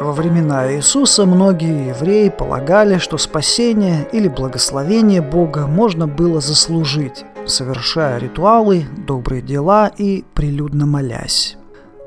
времена 0.00 0.74
Иисуса 0.74 1.26
многие 1.26 1.88
евреи 1.88 2.30
полагали, 2.30 2.96
что 2.96 3.18
спасение 3.18 4.08
или 4.12 4.28
благословение 4.28 5.20
Бога 5.20 5.66
можно 5.66 6.06
было 6.06 6.40
заслужить, 6.40 7.24
совершая 7.46 8.18
ритуалы, 8.18 8.86
добрые 9.06 9.42
дела 9.42 9.90
и 9.94 10.24
прилюдно 10.34 10.86
молясь. 10.86 11.58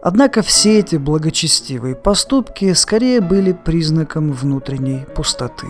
Однако 0.01 0.41
все 0.41 0.79
эти 0.79 0.95
благочестивые 0.95 1.95
поступки 1.95 2.73
скорее 2.73 3.21
были 3.21 3.53
признаком 3.53 4.31
внутренней 4.33 5.05
пустоты. 5.15 5.67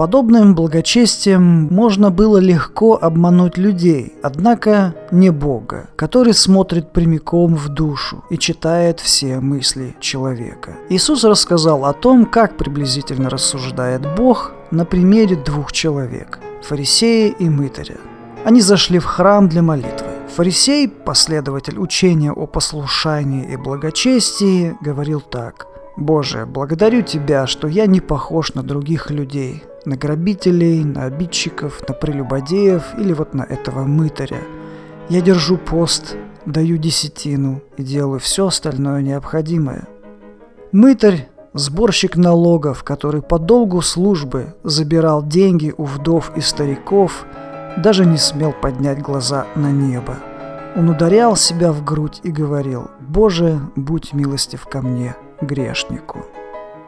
Подобным 0.00 0.54
благочестием 0.54 1.68
можно 1.70 2.10
было 2.10 2.38
легко 2.38 2.98
обмануть 2.98 3.58
людей, 3.58 4.14
однако 4.22 4.94
не 5.10 5.28
Бога, 5.28 5.90
который 5.94 6.32
смотрит 6.32 6.90
прямиком 6.90 7.54
в 7.54 7.68
душу 7.68 8.24
и 8.30 8.38
читает 8.38 9.00
все 9.00 9.40
мысли 9.40 9.94
человека. 10.00 10.78
Иисус 10.88 11.22
рассказал 11.24 11.84
о 11.84 11.92
том, 11.92 12.24
как 12.24 12.56
приблизительно 12.56 13.28
рассуждает 13.28 14.00
Бог 14.16 14.52
на 14.70 14.86
примере 14.86 15.36
двух 15.36 15.70
человек– 15.70 16.38
фарисея 16.62 17.34
и 17.38 17.50
мытаря. 17.50 17.98
Они 18.46 18.62
зашли 18.62 19.00
в 19.00 19.04
храм 19.04 19.50
для 19.50 19.60
молитвы. 19.60 20.06
Фарисей, 20.34 20.88
последователь 20.88 21.78
учения 21.78 22.32
о 22.32 22.46
послушании 22.46 23.52
и 23.52 23.56
благочестии, 23.58 24.78
говорил 24.80 25.20
так. 25.20 25.66
«Боже, 25.98 26.46
благодарю 26.46 27.02
Тебя, 27.02 27.46
что 27.46 27.68
я 27.68 27.84
не 27.84 28.00
похож 28.00 28.54
на 28.54 28.62
других 28.62 29.10
людей, 29.10 29.62
на 29.84 29.96
грабителей, 29.96 30.84
на 30.84 31.04
обидчиков, 31.04 31.80
на 31.88 31.94
прелюбодеев 31.94 32.98
или 32.98 33.12
вот 33.12 33.34
на 33.34 33.42
этого 33.42 33.84
мытаря. 33.84 34.40
Я 35.08 35.20
держу 35.20 35.56
пост, 35.56 36.16
даю 36.46 36.76
десятину 36.76 37.62
и 37.76 37.82
делаю 37.82 38.20
все 38.20 38.46
остальное 38.46 39.02
необходимое». 39.02 39.88
Мытарь– 40.72 41.28
сборщик 41.52 42.16
налогов, 42.16 42.84
который 42.84 43.22
по 43.22 43.38
долгу 43.38 43.82
службы 43.82 44.54
забирал 44.62 45.26
деньги 45.26 45.74
у 45.76 45.84
вдов 45.84 46.32
и 46.36 46.40
стариков– 46.40 47.26
даже 47.76 48.04
не 48.04 48.16
смел 48.16 48.52
поднять 48.52 49.00
глаза 49.00 49.46
на 49.54 49.70
небо. 49.70 50.16
Он 50.76 50.88
ударял 50.88 51.36
себя 51.36 51.72
в 51.72 51.84
грудь 51.84 52.20
и 52.22 52.30
говорил 52.30 52.90
«Боже, 53.00 53.60
будь 53.76 54.12
милостив 54.12 54.66
ко 54.66 54.82
мне, 54.82 55.16
грешнику». 55.40 56.24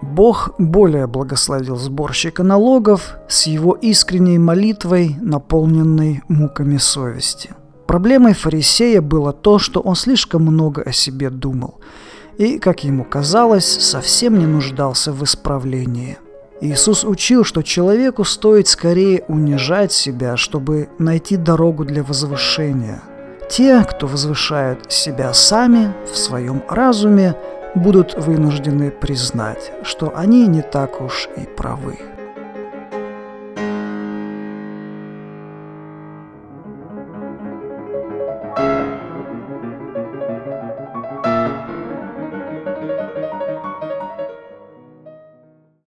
Бог 0.02 0.54
более 0.58 1.06
благословил 1.06 1.76
сборщика 1.76 2.42
налогов 2.42 3.14
с 3.28 3.46
его 3.46 3.72
искренней 3.72 4.38
молитвой, 4.38 5.16
наполненной 5.20 6.22
муками 6.28 6.76
совести. 6.76 7.50
Проблемой 7.86 8.34
фарисея 8.34 9.00
было 9.00 9.32
то, 9.32 9.58
что 9.58 9.80
он 9.80 9.94
слишком 9.94 10.42
много 10.42 10.82
о 10.82 10.92
себе 10.92 11.30
думал 11.30 11.80
и, 12.38 12.58
как 12.58 12.84
ему 12.84 13.04
казалось, 13.04 13.66
совсем 13.66 14.38
не 14.38 14.46
нуждался 14.46 15.12
в 15.12 15.22
исправлении– 15.22 16.18
Иисус 16.62 17.02
учил, 17.02 17.42
что 17.42 17.62
человеку 17.62 18.22
стоит 18.22 18.68
скорее 18.68 19.24
унижать 19.26 19.90
себя, 19.90 20.36
чтобы 20.36 20.88
найти 20.96 21.36
дорогу 21.36 21.84
для 21.84 22.04
возвышения. 22.04 23.02
Те, 23.50 23.82
кто 23.82 24.06
возвышают 24.06 24.92
себя 24.92 25.34
сами 25.34 25.92
в 26.04 26.16
своем 26.16 26.62
разуме, 26.68 27.34
будут 27.74 28.14
вынуждены 28.14 28.90
признать, 28.90 29.72
что 29.82 30.12
они 30.16 30.46
не 30.46 30.62
так 30.62 31.00
уж 31.00 31.28
и 31.36 31.46
правы. 31.46 31.98